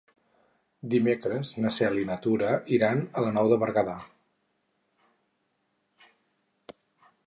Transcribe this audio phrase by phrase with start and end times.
[0.93, 3.97] Dimecres na Cel i na Tura iran a la Nou de Berguedà.